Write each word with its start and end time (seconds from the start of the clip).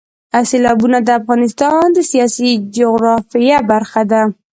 سیلابونه 0.49 0.97
د 1.03 1.09
افغانستان 1.19 1.83
د 1.93 1.99
سیاسي 2.11 2.51
جغرافیه 2.75 3.57
برخه 3.71 4.01
ده. 4.11 4.21